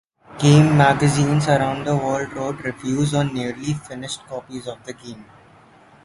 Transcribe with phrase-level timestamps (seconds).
[0.39, 5.25] Game magazines around the world wrote reviews on nearly finished copies of the game.